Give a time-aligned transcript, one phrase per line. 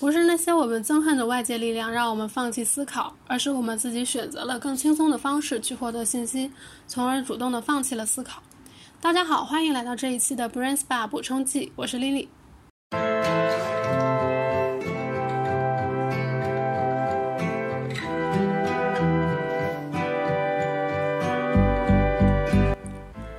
[0.00, 6.52] 不是那些我们憎恨的外界力量让我们放弃思考，而是我们自己选择了更轻松的方式去获得信息，
[6.86, 8.40] 从而主动的放弃了思考。
[9.00, 12.28] 大家好，欢迎来到这一期的 Brain Spa 补充剂，我是 Lily。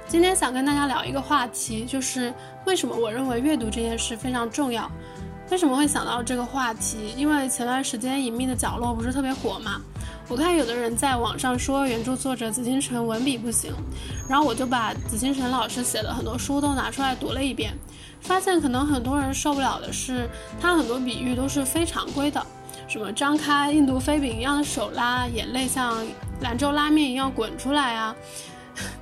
[0.09, 2.33] 今天想跟大家聊一个话题，就是
[2.65, 4.91] 为什么我认为阅读这件事非常重要。
[5.51, 7.13] 为什么会想到这个话题？
[7.17, 9.81] 因为前段时间《隐秘的角落》不是特别火嘛，
[10.27, 13.73] 我看有的人在网上说原著作者紫金陈文笔不行，
[14.29, 17.73] 然后我就把紫金陈老师写的很多书都拿出来读了一遍，
[18.21, 20.29] 发现可能很多人受不了的是
[20.61, 22.45] 他很多比喻都是非常规的，
[22.87, 26.05] 什么张开印度飞饼一样的手拉，眼泪像
[26.41, 28.15] 兰州拉面一样滚出来啊，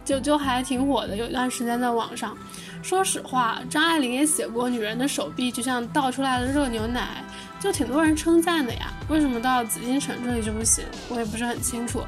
[0.04, 2.38] 就就还挺火的，有一段时间在网上。
[2.82, 7.24] 说实话，张爱玲也写过女人的手臂就像倒出来的热牛奶，
[7.60, 8.94] 就挺多人称赞的呀。
[9.10, 10.86] 为什么到紫禁城这里就不行？
[11.10, 12.02] 我也不是很清楚。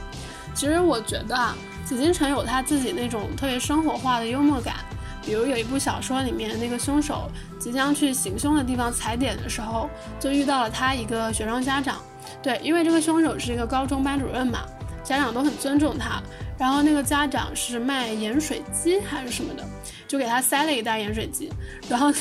[0.54, 4.76] 其实我觉得啊，紫禁城有他自己那种特别生活化的幽默感。
[5.22, 12.02] 比如有一部小说里面，那个凶手即将去行凶的地方踩点的时候，就遇到了他一个学生家长。
[12.42, 14.62] 对，因为这个凶手是一个高中班主任嘛，
[15.10, 16.22] 家长都很尊重他。
[16.58, 19.64] 然后那个家长是卖盐水鸡还是什么的，
[20.08, 21.50] 就给他塞了一袋盐水鸡，
[21.90, 22.14] 然后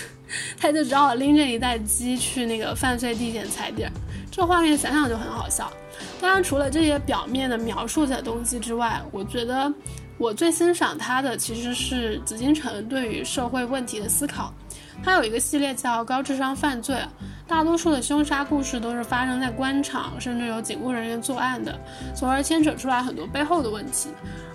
[0.56, 3.92] 他就只好拎着一袋鸡去那个犯罪地点踩点。
[4.30, 5.70] 这画面想想就很好笑。
[6.20, 9.72] 当然，除了这些表面的描述的东西之外，我觉得
[10.16, 14.54] 我最欣赏他的其实是紫禁城对于社会问题的思考。
[15.02, 16.94] 他有一个系列叫《高智商犯罪》，
[17.48, 21.74] 大多数的凶杀故事都是发生在官场，甚至有警务人员作案的，
[22.14, 24.10] 从而牵扯出来很多背后的问题。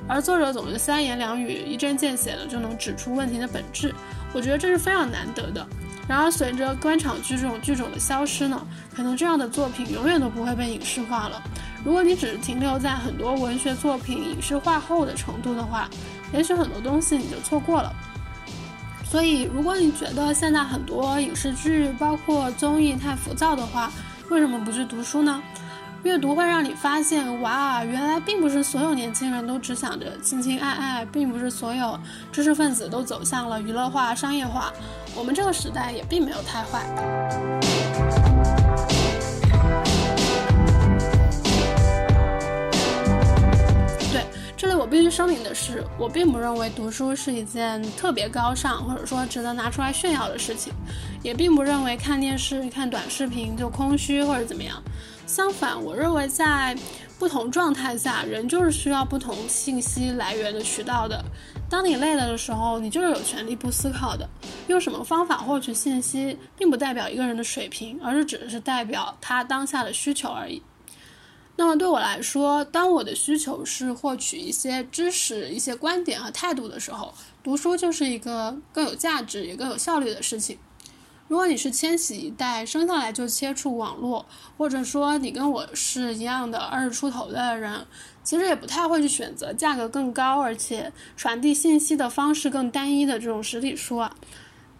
[0.07, 3.93] 而作者总是三言两语、一针见血的就能指出问题的本质，
[4.31, 5.65] 我觉得这是非常难得的。
[6.07, 8.61] 然而，随着官场剧这种剧种的消失呢，
[8.95, 11.41] 可能这样的作品永远都不会被影视化了。
[11.83, 15.89] 如果你只是停留在很多文学作品影视化后的程度的话，
[16.31, 17.91] 也许很多东西你就错过了。
[19.13, 23.91] 所以，如果你觉得现在很多影视剧包括综艺太浮躁的话，
[24.31, 25.39] 为什么不去读书呢？
[26.01, 31.95] 阅读会让你发现，哇，原来并不是所有年轻人都只想着亲亲爱爱，并不是所有
[32.31, 34.73] 知识分子都走向了娱乐化、商业化。
[35.15, 37.62] 我们这个时代也并没有太坏。
[44.63, 50.71] 这里我必须声明的是，我并不认为读书是一件特别高尚或者说值得拿出来炫耀的事情，
[51.21, 54.81] 也并不认为看电视、看短视频就空虚或者怎么样。
[55.27, 56.73] 相反，我认为在
[57.19, 61.21] 不同状态下，人就是需要不同信息来源的渠道的。
[61.69, 64.25] 当你累了的时候，你就是有权利不思考的。
[64.67, 70.63] 用什么方法获取信息，并不代表一个人的水平，而是只是代表他当下的需求而已。
[71.55, 80.57] 那么对我来说，当我的需求是获取一些知识、一些观点和态度的时候，读书就是一个更有价值也更有效率的事情。
[81.27, 84.25] 如果你是千禧一代，生下来就接触网络，
[84.57, 87.85] 或者说你跟我是一样的二十出头的人，
[88.23, 94.15] 其实也不太会去选择价格更高而且传递信息的方式更单一的这种实体书啊。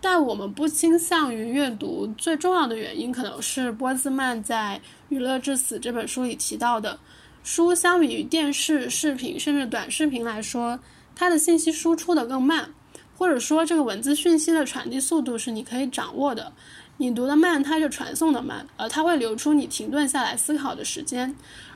[0.04, 7.00] 但我们不倾向于阅读，最重要的原因可能是波兹曼在《娱乐至死》这本书里提到的，
[7.42, 10.78] 书相比于电视、视频甚至短视频来说，
[11.16, 12.74] 它的信息输出的更慢，
[13.18, 16.52] 或者说这个文字讯息的传递速度是你可以掌握的。
[16.98, 21.34] 你读的慢，它就传送的慢，而它会留出你停顿下来思考的时间，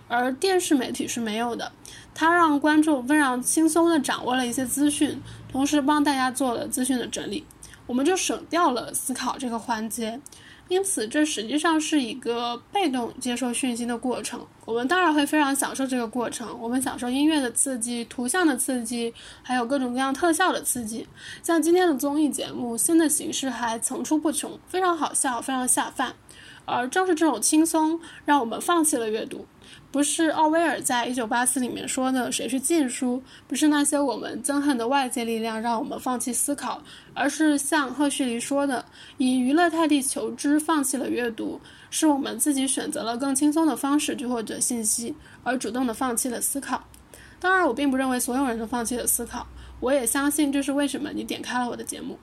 [0.09, 1.71] 而电视媒体是没有的，
[2.13, 5.17] 它让观众非常轻松地掌握了一些资讯，
[5.49, 7.45] 同时帮大家做了资讯的整理。
[7.87, 10.19] 我们就省掉了思考这个环节，
[10.67, 14.45] 因此这实际上是一个被动接受讯息的过程。
[14.65, 21.07] 我们当然会非常享受这个过程，我们享受音乐的刺激、图像的刺激，还有各种各样特效的刺激。
[21.41, 26.13] 像今天的综艺节目，新的形式还层出不穷，非常好笑，非常下饭。
[26.65, 29.45] 而正是这种轻松，让我们放弃了阅读。
[29.97, 36.79] 不是奥威尔在《一九八四》里面说的“谁是禁书”，不是那些我们憎恨的外界力量让我们放弃思考，
[37.15, 38.85] 而是像赫胥黎说的，
[39.17, 41.59] 以娱乐代替求知，放弃了阅读，
[41.89, 46.83] 是我们自己选择了更轻松的方式去获得信息，而主动的放弃了思考。
[47.39, 49.47] 当然，我并不认为所有人都放弃了思考，
[49.79, 52.19] 我也相信这是为什么你点开了我的节目。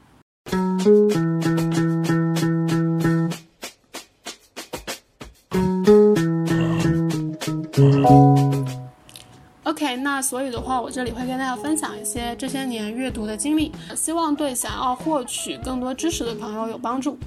[10.24, 17.18] 所以的话，我这里会跟大家分享一些这些年阅读的经历，希望对想要获取更多知识的朋友有帮助。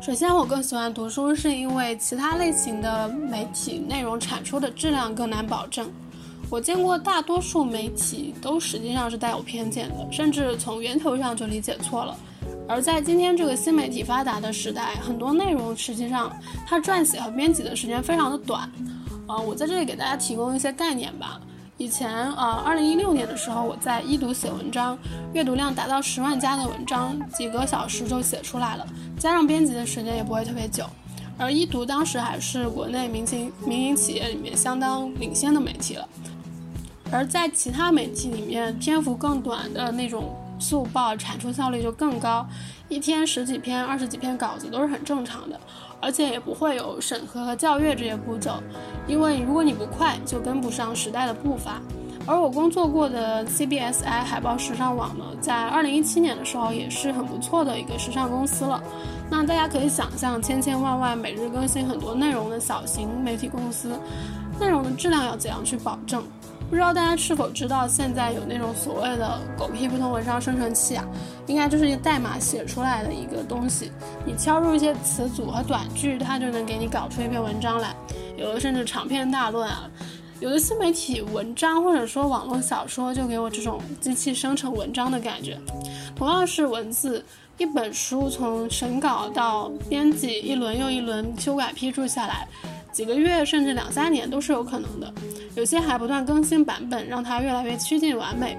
[0.00, 5.90] 首先，我更喜欢读书，是因为其他类型的媒体内容产出的质量更难保证。
[6.50, 12.16] 我见过大多数媒体都实际上是带有偏见的，甚至从源头上就理解错了。
[12.68, 16.30] 而在今天这个新媒体发达的时代，很多内容实际上
[16.66, 18.70] 它撰写和编辑的时间非常的短。
[19.26, 21.38] 呃，我在这里给大家提供一些概念吧。
[21.78, 24.98] 以前，呃，二零一六年的时候，我在一读写文章，
[25.32, 28.84] 阅读量达到十万加的文章，几个小时就写出来了，
[29.16, 30.84] 加上编辑的时间也不会特别久。
[31.38, 36.08] 而一读当时还是国内民营民营企业里面相当领先的媒体了。
[37.12, 42.44] 而在其他媒体里面，篇幅更短的那种速报产出效率就更高，
[42.88, 45.60] 一天十几篇、二十几篇稿子都是很正常的，
[46.00, 48.62] 而且也不会有审核和校阅这些步骤，
[49.06, 51.80] 因为如果你不快，就跟不上时代的步伐。
[52.26, 58.82] 而我工作过的 CBSI 海报时尚网呢，在二零一七年的时候也是很不错的一个时尚公司了。
[59.30, 63.98] 那大家可以想象，千千万万每日更新很多内容的小型媒体公司，
[64.58, 66.22] 内容的质量要怎样去保证？
[66.68, 71.04] 不知道大家是否知道，现在有那种所谓的狗屁不通文章生成器啊，
[71.46, 73.90] 应该就是一个代码写出来的一个东西。
[74.26, 77.94] 你敲入一些词组和短句，它就能给你搞出一篇文章来。
[78.36, 79.88] 有的甚至长篇大论啊，
[80.40, 85.58] 有的新媒体文章或者说网络小说，就给我这种机器生成文章的感觉。
[86.14, 87.24] 同样是文字，
[87.56, 92.46] 一本书从审稿到编辑，一轮又一轮修改批注下来。
[92.98, 95.14] 几个月甚至两三年都是有可能的，
[95.54, 98.58] 有些还不断更新版本，让它越来越趋近完美。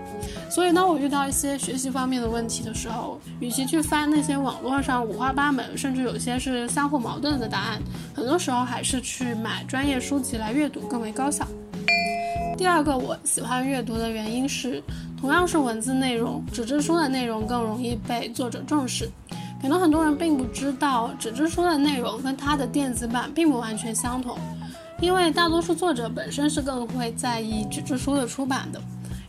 [0.50, 7.82] 所以，当我遇到一些学习方面的问题的时候，与其去翻那些网络上五花八门，甚至有些是相互矛盾的答案，
[8.16, 11.46] 很多时候还是去买专业书籍来阅读更为高效。
[12.58, 14.82] 第二个我喜欢阅读的原因是，
[15.20, 19.10] 同样是文字内容，纸质书的内容更容易被作者重视。
[19.62, 24.38] 可能很多人并不知道，纸质书的内容跟它的电子版并不完全相同，
[25.02, 28.82] 因为大多数作者本身是更会在意纸质书的出版的。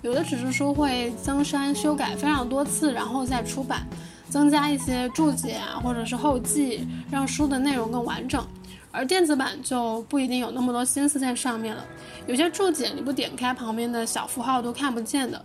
[0.03, 3.87] 有的纸质书会增删修改非常多次，然后再出版，
[4.29, 8.43] 增加一些注解啊，或者是后记，让书的内容更完整。
[8.93, 11.85] 而电子版就不一定有那么多心思在上面了，
[12.27, 15.41] 有些注解你不点开旁边的小符号都看不见的，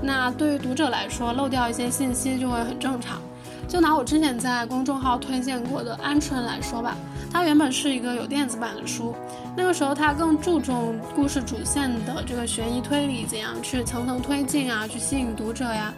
[0.00, 3.20] 那对于读者来说漏掉一些信息就会很正常。
[3.68, 6.96] 就拿我之前在公众号推荐过的《鹌鹑》来说吧，
[7.32, 9.14] 它原本是一个有电子版的书，
[9.56, 15.92] 那个时候它更注重故事主线的这个悬疑推理怎样去层层推进啊，去吸引读者呀。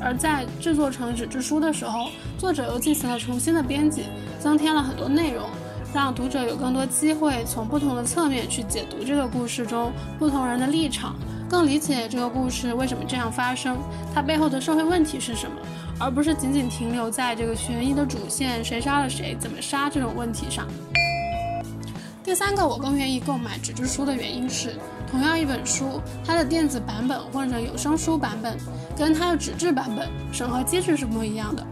[0.00, 4.04] 而在制作成纸质书的时候，作者又进行了重新的编辑，
[4.40, 5.44] 增添了很多内容，
[5.94, 11.14] 让读者有更多机会从不同的侧面去解读这个故事中不同人的立场，
[11.48, 13.76] 更理解这个故事为什么这样发生，
[14.12, 15.56] 它背后的社会问题是什么。
[15.98, 20.66] 而不是仅仅停留在这个悬疑的主线，谁杀了谁，怎么杀这种问题上。
[22.24, 24.74] 第三个，我更愿意购买纸质书的原因是，
[25.10, 28.56] 同样一本书，它的电子版本或者有声书版本，
[28.96, 31.66] 跟它的纸质版本审核机制是不一样的。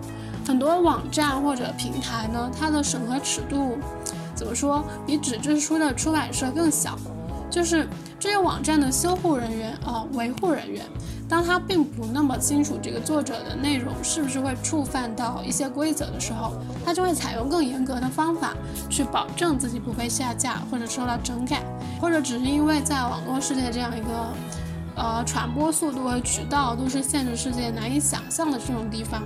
[0.46, 3.78] 很多网站或者平台呢，它的审核尺度，
[4.34, 6.98] 怎么说，比纸质书的出版社更小。
[7.48, 7.88] 就是
[8.18, 10.84] 这些网站的修护人员啊，维护人员。
[11.30, 16.54] 当他并不那么清楚这个作者的内容是不是会触犯到一些规则的时候，
[16.84, 18.52] 他就会采用更严格的方法
[18.90, 21.62] 去保证自己不被下架或者受到整改，
[22.00, 24.34] 或者只是因为在网络世界这样一个，
[24.96, 29.22] 呃，传播速度和渠道都是现实世界难以想象的这种地方，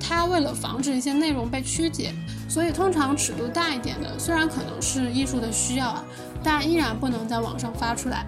[0.00, 2.14] 他为了防止一些内容被曲解，
[2.48, 6.02] 所以通常尺度大一点的，虽然可能是艺术的需要啊，
[6.42, 8.24] 但依然不能在网上发出来。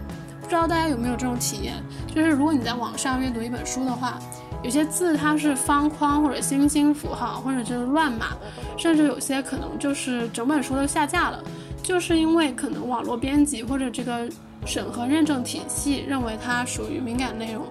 [0.46, 1.74] 不知道大家有没有这种体验，
[2.14, 4.16] 就是如果你在网上阅读一本书的话，
[4.62, 8.28] 有些字它是方框或者星星符号，或者就是乱码，
[8.76, 11.42] 甚至有些可能就是整本书都下架了，
[11.82, 14.28] 就是因为可能网络编辑或者这个
[14.64, 17.64] 审核认证体系认为它属于敏感内容。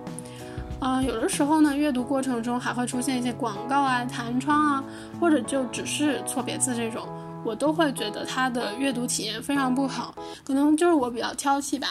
[0.82, 4.84] 嗯，有的时候呢，阅读过程中还会出现一些广告啊、弹窗啊，
[5.18, 7.08] 或者就只是错别字这种，
[7.46, 11.90] 我都会觉得它的阅读体验非常不好，可能就是我比较挑剔吧。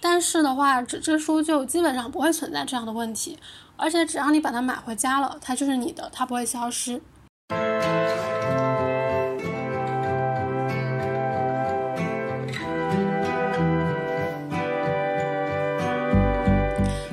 [0.00, 3.38] 但是的话，这这书就基本上不会存在这样的问题，
[3.76, 7.00] 而且只要你把它买回家了，它就是你的，它不会消失。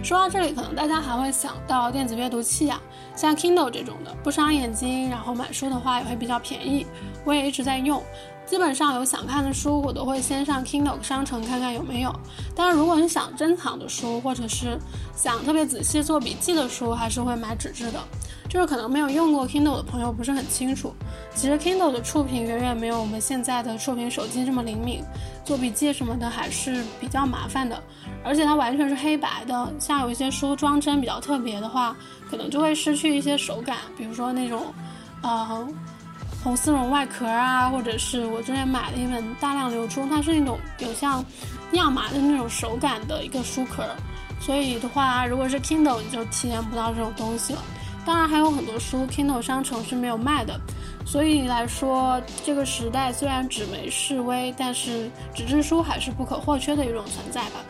[0.04, 2.80] 说到这里，可能大家还会想到电子阅读器啊，
[3.16, 6.86] 像 Kindle 这种的，不伤眼睛，然后买书的话也会比较便宜，
[7.24, 8.04] 我也一直在用。
[8.46, 12.14] 基本上有想看的书，我都会先上 Kindle 商城看看有没有。
[12.54, 14.78] 但是如果你想珍藏的书，或者是
[15.16, 18.00] 想特别仔细做笔记的书，还是会买纸质的。
[18.54, 20.94] 就是可能没有用过 Kindle 的朋友不是很清楚。
[21.34, 25.04] 其实 Kindle 的触屏远远没有我们现在的触屏手机这么灵敏，
[25.44, 27.82] 做笔记什么的还是比较麻烦的。
[28.24, 31.96] 而且它完全是黑白的，像有一些书装帧比较特别的话，
[32.30, 34.72] 可能就会失去一些手感，比如说那种，
[35.24, 35.68] 呃。
[36.44, 41.24] 红丝绒外壳啊，或者是我之前买的一本《大量流出》，它是那种有像
[41.72, 43.82] 亚麻的那种手感的一个书壳，
[44.42, 47.64] 所以的话，如果是 Kindle，你就体验不到这种东西了。
[48.06, 50.60] 当然，还有很多书 Kindle 商城是没有卖的，
[51.06, 57.64] 所以来说，这个时代虽然纸媒式微，但是纸质书还是不可或缺的一种存在吧。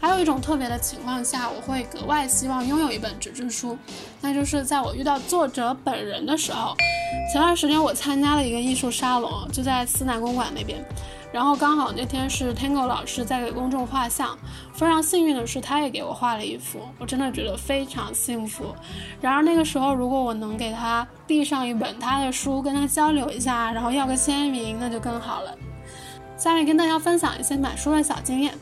[0.00, 3.78] 还有一种特别的情况下，我会格外希望拥有一本纸质书，
[4.20, 6.74] 那就是在我遇到作者本人的时候。
[7.32, 10.84] 前段时间我参加了一个艺术沙龙，就在思南公馆那边，
[11.32, 14.36] 然后刚好那天是 Tango 老师在给公众画像，
[14.74, 18.74] 非常幸运的是他也给我画了一幅，我真的觉得非常幸福。
[19.20, 25.56] 然而那个时候，如果我能给他递上一本他的书，跟他交流一下，然后要个签名，那就更好了。
[26.36, 28.52] 下面跟大家分享一些买书的小经验。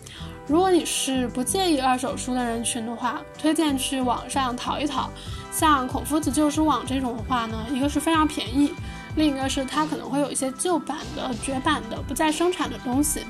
[0.47, 5.09] 如果你是不介意二手书的人群的话，推荐去网上淘一淘。
[5.53, 8.73] 像孔夫子旧书网这种的话呢，一个是非常便宜，
[9.17, 13.21] 另一个是它可能会有一些旧版的、绝版的、不再生产的东西，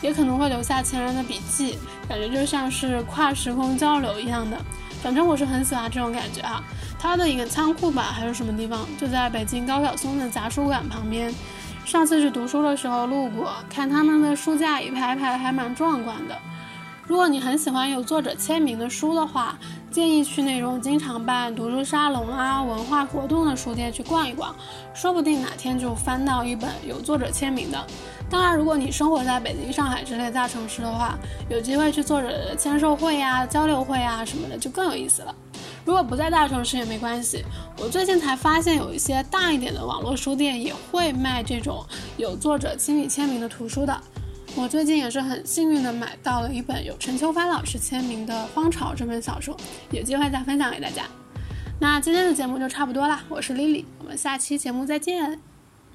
[0.00, 4.56] 也可能会留下前人的笔记，感觉就像是跨时空交流一样的。
[5.02, 6.62] 反正我是很喜欢这种感觉啊。
[6.98, 11.34] 它的一个仓库吧，还是什么地方，就在北京高晓松的杂书馆旁边。
[11.84, 16.38] 上次去读书的时候路过，看他们的书架一排排，还蛮壮观的。
[17.06, 19.58] 如果你很喜欢有作者签名的书的话，
[19.94, 24.52] 建议去那种经常办读书沙龙啊、文化活动的书店去逛一逛，
[24.92, 27.86] 说不定哪天就翻到一本有作者签名的。
[28.28, 31.16] 当然，如果你生活在北京、上海之类大城市的话，
[31.48, 35.32] 有机会去作者的签售会呀、交流会啊什么的就更有意思了。
[35.84, 37.44] 如果不在大城市也没关系，
[37.78, 41.86] 我最近才发现有一些大一点的网络书店也会卖这种
[42.16, 43.96] 有作者亲笔签名的图书的。
[44.56, 49.56] 我最近也是很幸运的买到了一本有陈秋帆老师签名的《荒潮》这本小说，
[49.90, 51.02] 有机会再分享给大家。
[51.80, 55.40] 那今天的节目就差不多啦，我是 Lily，我们下期节目再见。